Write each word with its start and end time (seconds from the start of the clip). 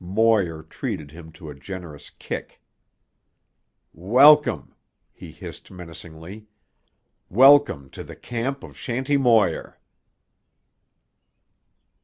Moir 0.03 0.63
treated 0.63 1.11
him 1.11 1.31
to 1.33 1.51
a 1.51 1.53
generous 1.53 2.09
kick. 2.09 2.59
"Welcome," 3.93 4.73
he 5.11 5.29
hissed 5.31 5.69
menacingly. 5.69 6.47
"Welcome 7.29 7.87
to 7.91 8.03
the 8.03 8.15
camp 8.15 8.63
of 8.63 8.75
Shanty 8.75 9.17
Moir." 9.17 9.77